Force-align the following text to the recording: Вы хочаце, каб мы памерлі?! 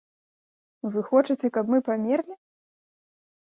Вы 0.95 1.03
хочаце, 1.09 1.51
каб 1.59 1.69
мы 1.75 1.83
памерлі?! 1.91 2.35